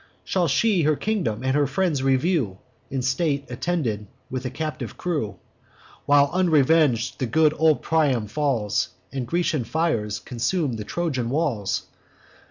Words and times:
Shall 0.23 0.47
she 0.47 0.81
her 0.81 0.95
kingdom 0.95 1.43
and 1.43 1.55
her 1.55 1.67
friends 1.67 2.01
review, 2.01 2.57
In 2.89 3.03
state 3.03 3.45
attended 3.51 4.07
with 4.31 4.45
a 4.45 4.49
captive 4.49 4.97
crew, 4.97 5.35
While 6.07 6.29
unreveng'd 6.33 7.19
the 7.19 7.27
good 7.27 7.53
old 7.55 7.83
Priam 7.83 8.25
falls, 8.25 8.89
And 9.11 9.27
Grecian 9.27 9.63
fires 9.63 10.17
consume 10.17 10.73
the 10.73 10.85
Trojan 10.85 11.29
walls? 11.29 11.83